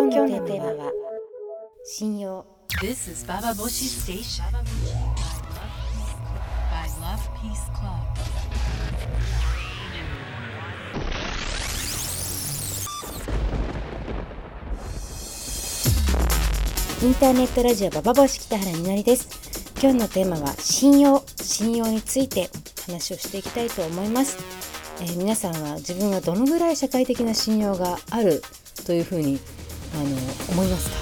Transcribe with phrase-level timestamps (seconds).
[0.00, 0.92] 今日のテーマは
[1.84, 2.46] 信用
[2.80, 4.44] This is Baba Boshi Station.
[4.44, 4.52] By
[7.00, 7.98] Love Peace Club.
[17.02, 19.28] インターネットラジオババボシ北原みのりです
[19.82, 22.50] 今日のテーマは信用信用について
[22.86, 24.38] 話をしていきたいと思います、
[25.00, 28.44] えー皆さんは自分がどのぐらい社会的な信用がある
[28.86, 29.40] というふうに
[29.94, 30.04] あの
[30.52, 30.96] 思いますか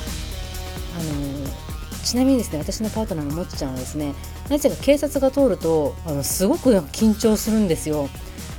[0.99, 1.67] あの
[2.05, 4.15] ちなみにですね私のパートナーのもっちゃんはですね
[4.49, 8.09] なぜか警察が通るとあのすごく緊張するんですよ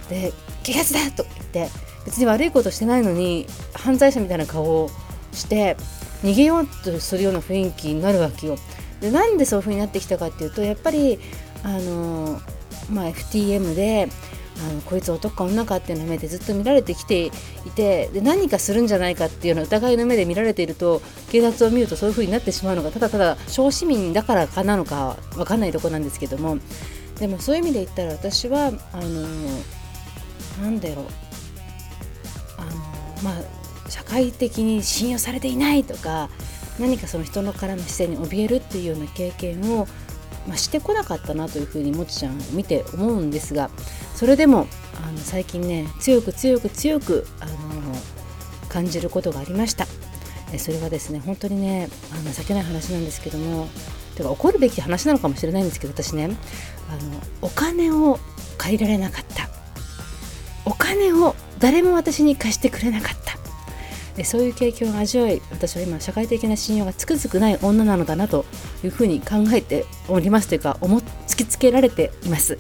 [0.09, 0.33] で
[0.63, 1.69] 警察だと言って
[2.05, 4.89] 別に悪いことしてないのに犯罪者みたいな顔を
[5.31, 5.77] して
[6.23, 8.57] 逃げようとするような雰囲気になるわけよ。
[9.01, 11.19] でなんでそういう風になってきたかっていうとやっぱり
[11.63, 12.41] あの、
[12.89, 14.09] まあ、FTM で
[14.59, 17.31] あのこいつ男か女かっていうの目でずっと見られてきてい
[17.75, 26.57] てで何かするんじゃないかっていうのを疑いの目で見られていると警察を見るとそういう風になってしまうのがただただ小市民だからかなのかわかんないとこなんですけども
[27.19, 29.27] でもそういう意味で言ったら私はあの
[30.61, 31.05] なんだろう
[32.57, 32.71] あの
[33.23, 36.29] まあ社会的に信用されていないとか
[36.79, 39.87] 何かその人のからの視線に怯えるっていうような経験を、
[40.47, 43.69] まあ、してこなかったなというふうにもちちゃんを見て思うんですが
[44.15, 44.67] それでも
[45.05, 47.51] あの最近ね強く強く強くあの
[48.69, 49.85] 感じることがありました。
[50.53, 53.67] えそれはですね本当にねあの情けない話なんですけども
[54.15, 56.29] てか怒るべき話なのかもしれないんですけど私ね
[56.89, 58.17] あのお金を
[58.57, 59.49] 借りられなかった。
[60.65, 63.37] お金を誰も私に貸してくれなかった。
[64.17, 68.45] でそういう経験を味わい私は今社会的な信用がつくづくない女なのだなと
[68.83, 72.57] いうふうに考えておりますというか思突きつけられています。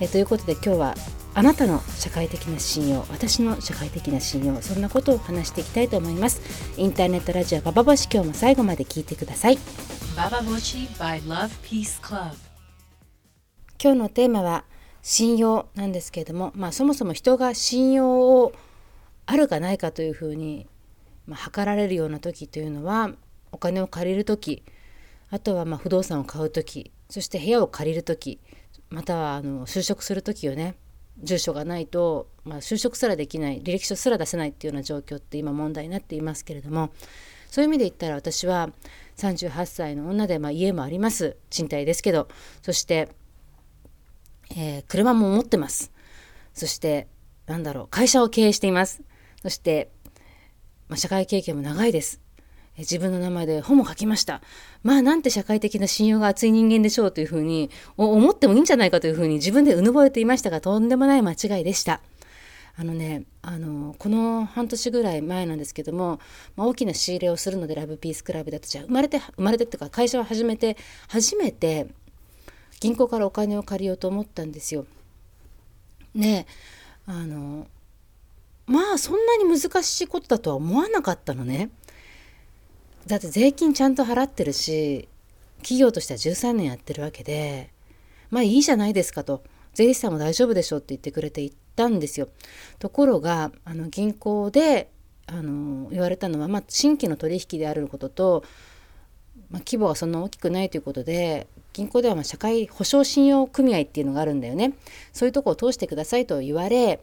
[0.00, 0.94] えということで今日は
[1.34, 6.40] あなたの社会的な信用私の社会的な信用そんなことを話していきたいと思います
[6.78, 9.58] インターネットラジオババボシ今日も最後まで聞いてください
[10.16, 12.32] Baba Boshi by Love Peace Club.
[13.78, 14.64] 今日のテーマは
[15.02, 18.54] 信用なんですけれども、まあ、そもそも人が信用を
[19.26, 20.66] あるかないかというふうに、
[21.26, 23.10] まあ、測られるような時というのは
[23.52, 24.62] お金を借りる時
[25.30, 28.40] あとはまあ不動産を買う時そして部屋を借りる時
[28.90, 30.76] またはあの就職する時よね
[31.18, 36.90] 住所がないと、まあ、就職すらできない履歴書すら出せないっていうような状況って今問題になっていますけれども
[37.50, 38.70] そういう意味で言ったら私は
[39.16, 42.28] 38歳の女で、まあ、家もあります賃貸ですけど
[42.62, 43.08] そして
[44.54, 45.92] えー車も持ってます。
[46.54, 47.08] そして、
[47.46, 49.02] なんだろう、会社を経営しています。
[49.42, 49.90] そして、
[50.88, 52.20] まあ、社会経験も長いです。
[52.78, 54.42] 自分の名前で本も書きました。
[54.82, 62.00] まあ、なんて社会的な信用が厚い人間でしょうというふうに思ってもいいんじゃないかというふうに自分でうぬぼれていましたが、とんでもない間違いでした。
[62.78, 66.20] あのね、あの、この半年ぐらい前なんですけども、
[66.56, 70.76] まあ、大きな仕入れをするので、ラブピースクラブだと、じゃあ生まれて、生まれてっていうか、会社を始めて、
[71.08, 71.86] 初めて、
[72.80, 74.86] 銀行からお金を借りようと思ったんですよ。
[76.14, 76.46] ね
[77.06, 77.66] あの
[78.66, 81.70] まあそんなに難しいことだとは思わなかったのね。
[83.06, 85.08] だって税金ちゃんと払ってるし
[85.58, 87.70] 企業としては13年やってるわけで
[88.30, 89.42] まあいいじゃないですかと
[89.74, 92.28] 税理士さんも大丈夫でしょって言ってくれて行ったんですよ。
[92.78, 94.90] ところがあの銀行で
[95.26, 98.44] あの言われたのは、まあ、新規の取引であることと
[99.50, 104.74] まあ、規模がそんな大きくないということで銀行ではま社会保障信用組合っていうのがあるんだよね
[105.12, 107.00] そういうとこを通してくださいと言われ、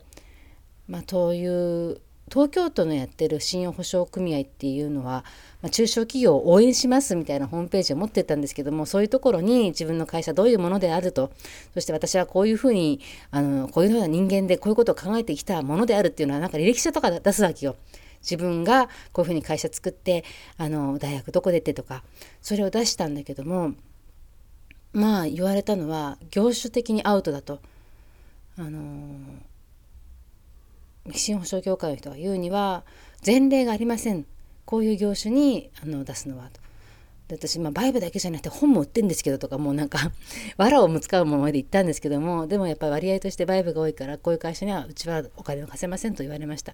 [0.87, 2.01] まあ、そういう
[2.31, 5.23] 東京都のやってる信用保証組合っていうのは、
[5.61, 11.31] まあ、中小企業を応援しますみたいなホームページを持ってたんですけどもそういうところに自分の会社どういうものであると
[11.73, 12.99] そして私はこういうふうに
[13.31, 17.75] あのこういうような人間でこういうことを考えてきたものであるっていうのはなんか履歴書とか出すわけよ。
[18.21, 20.23] 自分がこういうふうに会社作って
[20.57, 22.03] あの大学どこ出てとか
[22.41, 23.73] それを出したんだけども
[24.93, 27.59] まあ言われたのは業種的にアウトだと。
[28.55, 28.79] あの
[31.11, 32.83] 信用保証協会の人が言うには
[33.25, 34.25] 前例がありません。
[34.65, 36.61] こういう業種にあの出すのはと。
[37.27, 40.11] で私、まあ、バイブだけじゃなくて本も売ってんですけどとかもうなんか
[40.57, 46.73] 藁をも使うままで言ったんですけどもでもやっぱり割合としてバイブが多いからこういう会社にはうちはお金を貸せませんと言われました。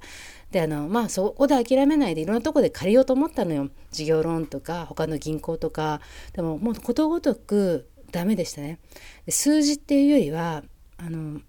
[0.51, 3.69] であのまあそこで諦めないでいろんなとこで借りようと思ったのよ。
[3.91, 6.01] 事業ローンとか他の銀行とか。
[6.33, 8.79] でももうことごとくダメでしたね。
[9.27, 10.63] 数字っていうよりは
[10.97, 11.41] あの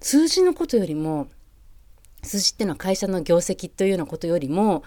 [0.00, 1.28] 数字のことよりも
[2.22, 4.82] 数字っていうのは会社の業績というようなことよりも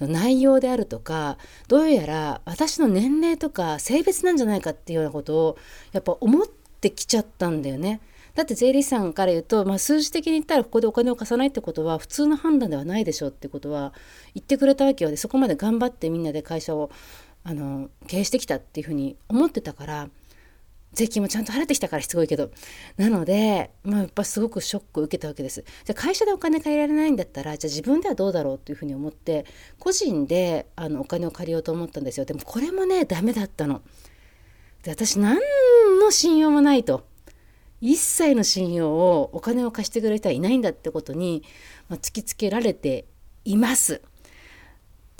[0.00, 1.36] 内容であるとか
[1.68, 5.58] どうやら私の年齢とか性別なんじゃないかっていうようなことを
[5.92, 6.46] やっぱ思っ
[6.80, 8.00] てきちゃったんだよね。
[8.34, 13.92] だだって税理士さんから言うと、まあ、数字的に言ったらここでお金を貸さないってことは普通の判断ではないでしょうってことは
[14.34, 16.90] 言ってくれたわけよでそこまで頑張ってみんなで会社を
[17.42, 20.08] あの経営してきたっていうふうに思ってたから
[20.92, 22.50] 税金もちゃんと払ってきたからすごいけど。
[22.96, 25.64] なので、まあ、やっぱすごくショックを受けたわけです。
[25.84, 29.46] じゃ会社でお金借りられないんだったらじゃあ自分ではどうだろうというふうに思って
[29.78, 32.26] 個人であのお金を借りようと思ったんですよ。
[32.26, 33.82] でもこれもねダメだったの。
[34.82, 35.38] で私何
[36.00, 37.08] の信用もないと。
[37.80, 41.42] 一切の信用をお金を貸してくれる人はいないんだってことに、
[41.88, 43.06] まあ、突きつけられて
[43.44, 44.02] います。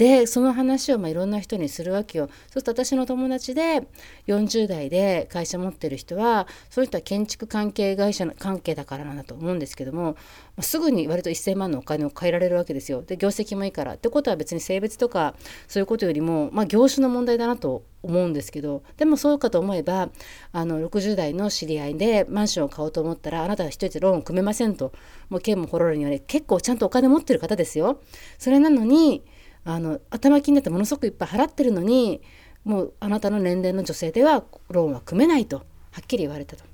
[0.01, 2.29] でその話をまあいろんな人にするわけよ。
[2.29, 3.87] そうすると私の友達で
[4.29, 10.17] 40代で会社持ってる人はそういった建築関係会社の関係だからなんだと思うんですけども、
[10.57, 13.03] ま、すぐに割と1,000万のお金を借りられるわけですよ。
[13.03, 13.97] で業績もいいから。
[13.97, 15.35] ってことは別に性別とか
[15.69, 20.09] そういうことよりも、まあ、業種の問題だなと思うんですけどでもそうかと思えば
[20.53, 24.95] あの60代の知り合いでマンションを買おうと思ったらあなたは一人でローンを組めませんと
[25.29, 28.01] もう県もホロロに言われ結構ちゃんとお金持ってる方ですよ。
[28.39, 29.25] それなのに
[29.65, 32.23] あの頭金だってものすごくいっぱい払ってるのに
[32.65, 35.65] もうあなたの年齢の女性ではローンは組めないとは
[36.03, 36.65] っきり言われたと。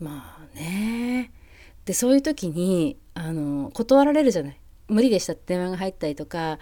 [0.00, 1.32] まあね
[1.84, 6.58] でそういう時にあの断られるじゃない無理でしたって電話が入ったりとか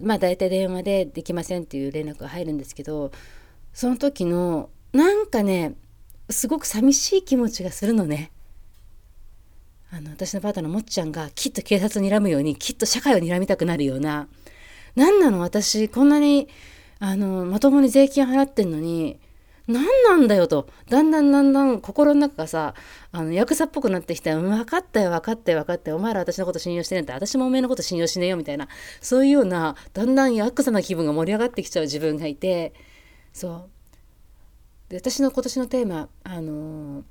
[0.00, 3.10] まあ大体電話でできませんっていう連絡が入るんですけど
[3.72, 5.74] その時のなんかね
[6.30, 8.30] すごく寂しい気持ちがするのね。
[9.90, 14.28] あの私のパートナーのもっちゃんがきっと警察を睨むようにきっと社会を睨みたくなるような。
[14.96, 16.48] 何なの私こんなに
[16.98, 19.18] あのまともに税金払ってんのに
[19.66, 20.68] 何なんだよと。
[20.88, 22.74] だんだんだんだん心の中がさ
[23.12, 25.96] あのヤクザっぽくなってきて分かったよ分かったよ分かったよ。
[25.96, 27.14] お前ら私のこと信用してねえんだ。
[27.14, 28.68] 私もお前のこと信用しねえよみたいな。
[29.00, 32.74] そういうようなだんだんヤクザな気分が盛り上がってきちゃう自分がいて。
[33.32, 34.90] そう。
[34.90, 37.02] で私の今年のテーマあのー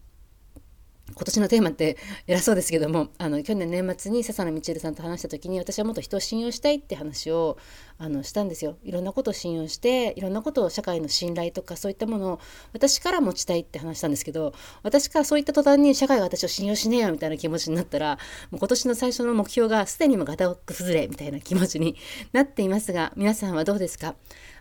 [1.16, 7.58] 今年のテーマって偉そうですけどもあの去年年末に笹野みちるさんと話した時に私はもっと人を信用したいって話を
[7.98, 8.78] あのしたんですよ。
[8.84, 12.40] いろんなことを信用していろんなことを社会の信頼とかそういったものを
[12.74, 18.20] 私から持ちたいって話したんですけど私からそういった途端に社会が私を信用しねえよみたいな気持ちになったら
[18.52, 21.96] もう今年の最初の目標がすでにもガタ崩れみたいな気持ちに
[22.34, 24.16] なっていますが皆さんはどうですか？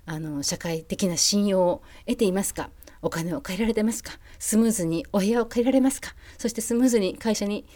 [0.07, 2.71] あの社会的な信用を得ていますか？
[3.03, 4.13] お金を借りられてますか？
[4.39, 6.15] スムーズにお部屋を借りられますか？
[6.39, 7.67] そしてスムーズに会社に、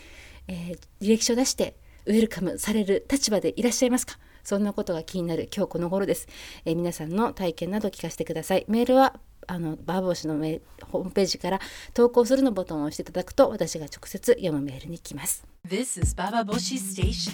[0.49, 1.77] えー、履歴書出して
[2.07, 4.19] ウェルカムされる立場でいらっしゃいますか？
[4.43, 6.27] そんなことが気になる今日この頃です、
[6.65, 8.65] えー、皆さんの体験など聞かせてください。
[8.69, 11.61] メールはあのバーボーシのメホームページから
[11.93, 15.45] 投稿するのボタンを押していただくと私が直接読むメールに来ます。
[15.69, 17.33] This is Baba Boshi Station.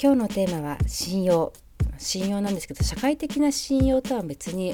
[0.00, 1.52] 今日のテーマは信用。
[2.00, 4.72] 信用なんですけど社会的な信用とは別に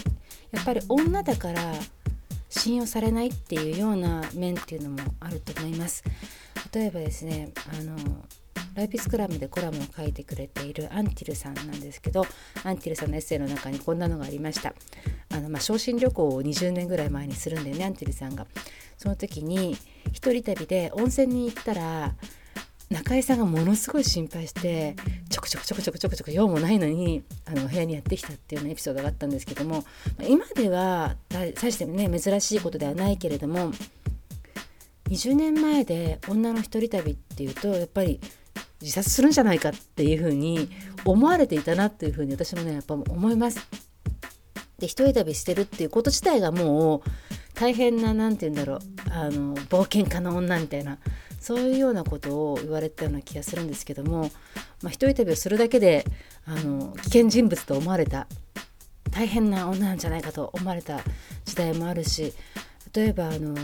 [0.54, 1.74] やっぱり女だから
[2.48, 6.04] 信用されないっていうような面っていうのもあると思います。
[6.72, 7.96] 例えばですねあの
[8.74, 12.26] ライピスクラムでコラムを書いてくれているアンティルさんなんですけど
[12.64, 14.74] アンティルさんのエッセイの中にこんなのがありました。
[15.30, 18.46] あの、まあ、昇進旅行を20年ぐらい前にするんだよねアンティルさんが。
[18.96, 19.76] その時に
[20.12, 22.14] 一人旅で温泉に行ったら
[22.94, 24.94] 中井さんがものすごい心配して
[25.28, 29.84] ちょくちょくちょくちょくちょくちょく用もないのにあの部屋にやってきたっていうようなエピソードがあったんですけども
[30.28, 33.72] 今では大してね珍しいことではないけれども
[35.08, 38.20] 20年前で女の一人旅っていうとやっぱり
[38.80, 40.68] 自殺するんじゃないかっていうふうに
[41.04, 43.58] 思われていたなっていうふうに私もねやっぱ思います。
[44.78, 47.02] で一人旅してるっていうこと自体がもう
[47.54, 50.98] 大変な何て言うんだろうあの冒険家の女みたいな
[51.44, 54.30] そういうようなことを言われたような気がするんですけども、
[54.80, 56.06] まあ、一人旅をするだけで
[56.46, 58.26] あの危険人物と思われた
[59.10, 61.00] 大変な女なんじゃないかと思われた
[61.44, 62.32] 時代もあるし
[62.94, 63.54] 例えばあの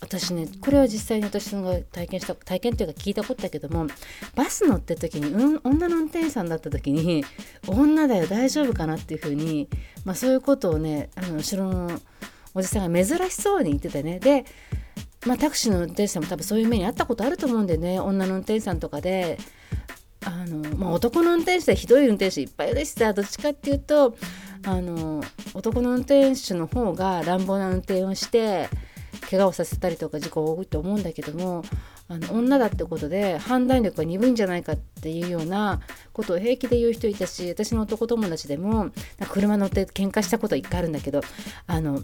[0.00, 3.88] 私ねこれは実際に私が体験した体験というか聞いたことだけども
[4.36, 7.24] バス乗ってる時に、うん、女の運転手さんだった時に
[7.66, 9.68] 女だよ大丈夫かなっていうふうに、
[10.04, 12.00] まあ、そういうことをねあの後ろの
[12.54, 14.20] おじさんが珍しそうに言っててね。
[14.20, 14.44] で
[15.26, 19.38] まあ、タクシーの運転手さんも多分そういう目にあったことあると思うんでね女の運転手さんとかで
[20.24, 24.16] あの、まあ、男の運転手でひどい運転手いっぱいいるしさどっちかっていうと
[24.64, 25.22] あの
[25.54, 28.68] 男の運転手の方が乱暴な運転をして
[29.30, 31.64] 怪我をさせたりとか事故を負うと思うんだけども
[32.08, 35.80] あの女だってことで判断力が鈍いんじゃないかっていうような
[36.12, 38.90] ことを平気で言う人いたし私の男友達でも
[39.30, 41.20] 車乗って喧嘩したこと一回あるんだけど
[41.66, 42.02] あの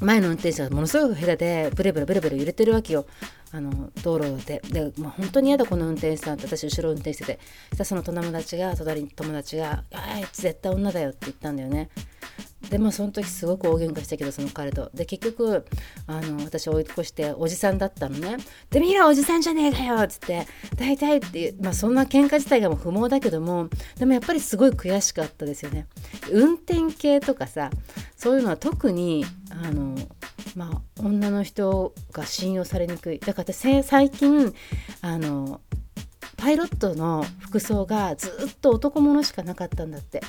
[0.00, 3.06] 前の運転手がものすごく下手でブレブレブレブレ揺れてるわけよ。
[3.52, 4.62] あの道路で。
[4.70, 7.38] で、まあ、本当に嫌だこの運転手さんって私後ろ運転してて
[7.70, 11.90] そしたらその友達が隣に友達が「あいつ絶対女だよ」って言ったんだよね。
[12.68, 14.90] でもその時すごく大喧嘩したけどその彼と。
[14.94, 15.64] で結局
[16.06, 18.36] あの私追い越しておじさんだったのね
[18.70, 25.86] で見ろおじさんじゃねえかよっつって大体ってまあそんな喧嘩自体がもう不毛だけどもでもやっぱりすごい悔しかったですよね。
[26.30, 27.70] 運転系とかさ
[28.20, 29.96] そういうのは特にあの
[30.54, 33.18] まあ女の人が信用されにくい。
[33.18, 34.54] だから私最近
[35.00, 35.62] あの
[36.36, 40.20] パイロットの服装がずっと男物しかなかったんだって。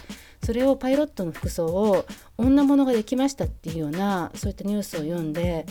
[0.44, 2.06] それをパイロットの服装を
[2.38, 5.68] 女物ができましたっていうようなそういったニュースを読んで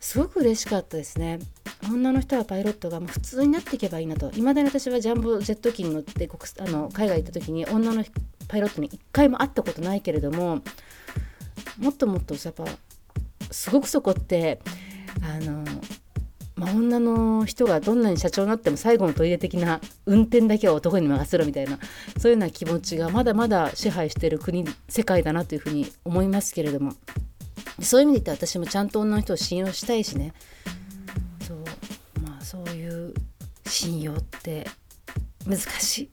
[0.00, 1.40] すごく嬉しかったですね。
[1.90, 4.30] 女の人はパイロットがもう普通になっていけばいいなと。
[4.32, 8.04] いまだに私はジャンボジェット機に乗ってあの海外行った時に女の
[8.46, 10.60] パイロットに一回も会ったことないけれども
[11.78, 12.64] もっともっとやっぱ
[13.50, 14.60] すごくそこって
[15.22, 15.64] あの
[16.56, 21.78] まあ、女の人がどんなに社長になっても最後のトイレ的な運転だけは男に任せろみたいな
[22.16, 26.92] そういうような気持ちがまだまだ支配してる国世界だなというふうに思いますけれども
[27.80, 30.32] そういう意味で言って私もちゃんと女の人を信用したいしね。
[31.40, 31.58] そう
[32.22, 33.12] まあそういう
[33.66, 34.66] 信用って
[35.44, 36.10] 難しい。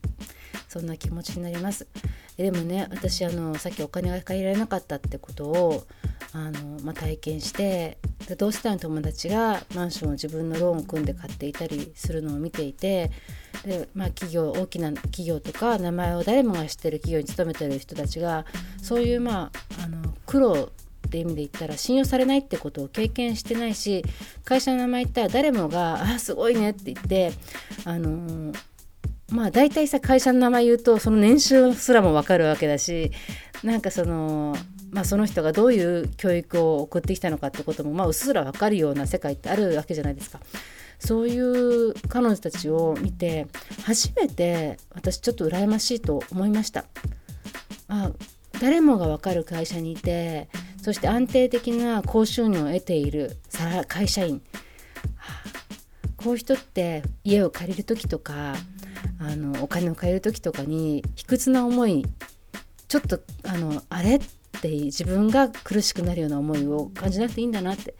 [0.68, 1.86] そんな気持ちになります。
[2.36, 5.84] でもね私あのさっきお金が借りられなかったってことを
[6.32, 7.98] あの、まあ、体験して
[8.38, 13.10] 同世代の友達がマンションを自分のローンを組んで買っていたりするのを見ていて
[13.64, 18.46] で、まあ、企業大きな企業とか名前を誰もが知ってる企業に勤めてる人たちが
[18.80, 20.70] そういう、まあ、あの苦労
[21.06, 24.02] って意味で言ったら信用されないってことを経験してないし
[24.44, 27.32] 会社の名前言ったら誰もが「あすごいね」って言って
[27.84, 28.54] あの
[29.32, 33.10] まあ大体さ会社の名前言うとその年収すらも分かるわけだし
[33.64, 34.56] なんかその
[34.92, 40.38] まあ、その人がどういう教育を送ってきたのかってことも、まあ、うっすら分かるような世界ってあるわけじゃないですか。
[40.98, 43.48] そういう彼女たちを見て
[43.84, 46.84] 初めて私ちょっと羨ましいと思いました。
[47.88, 48.10] あ
[48.60, 50.48] 誰もが分かる会社にいて
[50.82, 53.38] そして安定的な高収入を得ている
[53.88, 54.42] 会社員、
[55.16, 58.54] はあ、こういう人って家を借りる時とか
[59.18, 62.04] あのお金を借りる時とかに卑屈な思い
[62.88, 64.20] ちょっとあのあれっ
[64.60, 67.94] て自分が苦しくなるような思いを感じなくていいんだなって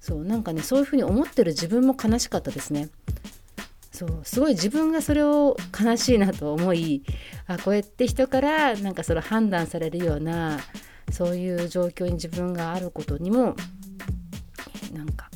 [0.00, 2.88] そうなんかねそういうふうに思ってる自分も悲しかったですね。
[3.90, 7.02] そうすごい自分がそれを悲しいなと思い
[7.46, 10.60] あこうやって人からなんかそれ判断されるような
[11.10, 13.56] そういう状況に自分があることにも
[14.92, 15.30] なんか、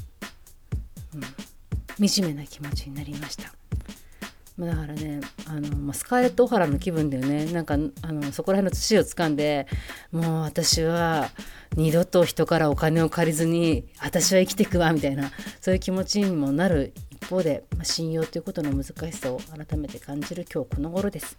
[1.14, 3.59] うん、惨めな気持ちになりました。
[4.66, 9.66] だからねあの、まあ、スカーレット・オハラの気分だよねなんかあのそこら辺の土を掴んで
[10.12, 11.30] もう私は
[11.76, 21.36] 二度と人からお金を借りずに私は生きていくわみたいなそういう気持ちにもなる一方で、まあ、信用ということの難しさを改めて感じる今日この頃です。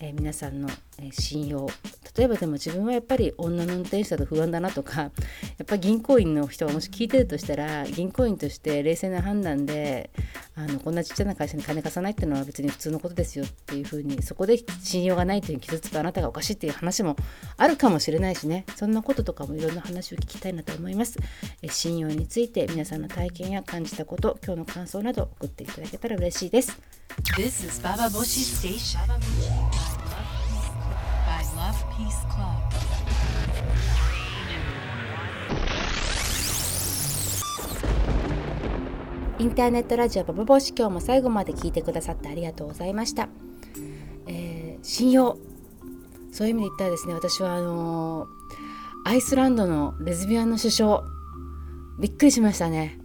[0.00, 1.68] えー、皆さんの、え、信用。
[2.16, 5.02] 例えばでも自分はやっぱり女の運転手だと不安だなとか
[5.58, 10.10] やっぱ銀行員の人がもし聞いてるとしたら銀行員として冷静な判断で
[10.54, 17.16] あのこんなちっちゃな会社に金貸さないっていうのは別に普通のことですよっていうふうにそこで信用がないという傷つくあなたがおかしいっていう話も
[17.58, 18.64] あるかもしれないしね。
[18.76, 21.18] そんなこととかもいろんな話を聞きたいなと思います。
[21.60, 26.78] え信用について皆さんの体験や感じたこと今日の感想など送っていただけたら嬉しいです。
[27.36, 29.65] This is Baba Boshi Station.
[31.96, 32.46] Peace Club.
[39.38, 43.30] インターネットラジオババボシ今日も最後まで聞いてくださってありがとうございました。
[44.26, 45.38] えー、信用
[46.32, 51.02] そういう意味で言ったらですね私はあのー、アイスランドのレズビアンの首相
[51.98, 52.98] びっくりしましたね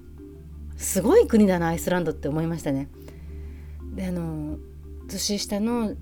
[0.76, 2.90] すごい国だなアイスランドって思いましたね
[3.94, 4.60] であのー、
[5.08, 5.96] 年下の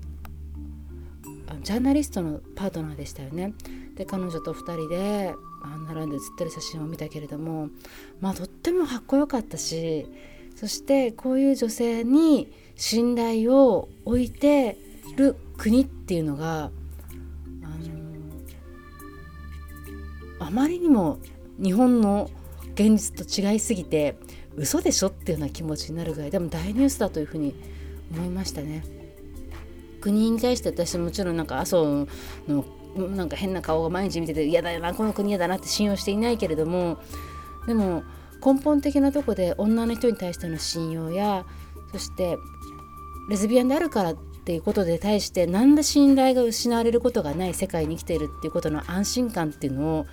[1.62, 3.52] ジャーナリストのパートナーでしたよね
[3.96, 5.34] で彼女と2人で
[5.86, 7.68] 並んで写ってる写真を見たけれども
[8.20, 10.06] まあとってもかっこよかったし
[10.56, 14.76] そしてこういう女性に信頼を置いて
[15.16, 16.70] る国っていうのが、あ
[20.40, 21.18] のあまりにも
[21.62, 22.30] 日本の
[22.74, 24.16] 現実と違いすぎて
[24.56, 27.54] 嘘でしょっていうような気持ちになるぐらいでも大ニュースだというふうに
[28.12, 28.99] 思いましたね。
[30.00, 32.06] 国に対して私もちろんなんか麻生
[32.48, 32.64] の
[32.96, 36.98] なんか変な顔が毎日見てて嫌だよなこの国嫌だなって信用していないけれども
[37.66, 38.02] でも
[38.44, 41.44] 根本的なとこで女の人に対しての信用や
[41.92, 42.36] そして
[43.28, 50.06] レズビアンであるからっていうことで対して何ら信頼が失われることがない世界に生きているっていうことの安心感っていうのを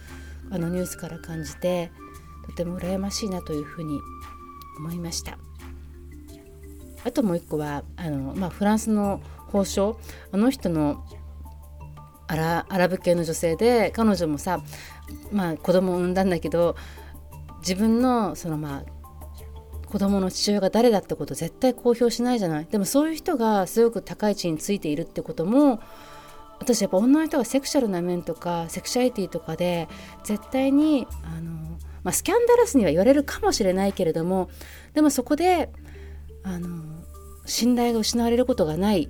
[0.51, 1.91] あのニュースから感じて
[2.46, 4.00] とても羨ましいなというふうに
[4.77, 5.38] 思いました。
[7.03, 9.96] あともう一個はあの、まあ、フランスの法相
[10.32, 11.04] あの人の
[12.27, 14.62] アラアラブ系の女性で彼女もさ、
[15.32, 16.75] まあ、子供を産んだんだけど
[17.60, 18.98] 自分のそのまあ
[19.88, 22.68] 子供の父親が誰だってこと絶対公表しないじゃない。
[22.70, 25.80] でもそういう人がすごく高い地位についているってことも
[26.60, 29.88] 私やっぱ女の人がセクシャルな面とかセクシャリティとかで
[30.24, 31.51] 絶対にあの、
[32.04, 34.50] まあ、スキャンダラスには言われるかもしれないけれども
[34.94, 35.72] でもそこで
[36.44, 37.04] あの
[37.46, 39.10] 信頼が失われることがない。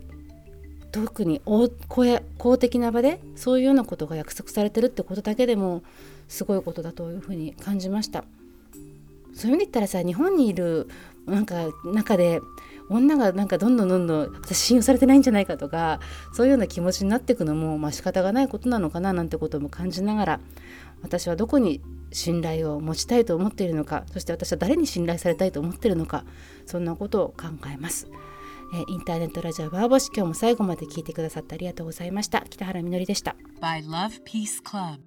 [1.06, 5.84] 特に公的な場でそういうようなことが約束されてるってことだけでも
[6.27, 8.24] すごいことだというふうに感じました
[9.34, 10.88] そういう意味で言ったらさ日本にいる
[11.27, 12.42] なんか中で
[12.89, 16.00] 女がなんかどんどんどんどん私信用されてないんじゃないかとか
[16.34, 20.39] そういうような気持ちになっていくのもまあ仕方がないことなのかななんてことも感じながら
[21.04, 26.24] 私はどこに信頼を持ちたいと思っているのかそして私は誰に信頼されたいと思っているのか
[26.66, 28.08] そんなことを考えます。
[28.74, 32.41] えインターネットラジオバーボシ今日も最後まで聞いてくださってありがとうございました。
[32.50, 33.36] 北原みのりでした。
[33.62, 35.06] By Love Peace Club